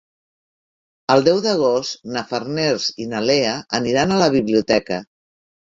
[1.15, 3.53] El deu d'agost na Farners i na Lea
[3.83, 5.05] aniran a la biblioteca.